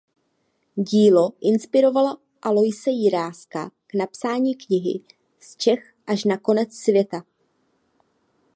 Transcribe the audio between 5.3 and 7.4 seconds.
„"Z Čech až na konec světa"“.